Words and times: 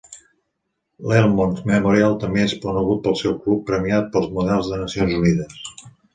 L'Elmont 1.11 1.53
Memorial 1.71 2.15
també 2.23 2.41
és 2.45 2.55
conegut 2.65 3.05
pel 3.05 3.19
seu 3.21 3.37
club 3.45 3.63
premiat 3.69 4.09
pel 4.17 4.27
Models 4.41 4.73
de 4.73 4.83
Nacions 4.83 5.17
Unides. 5.21 5.63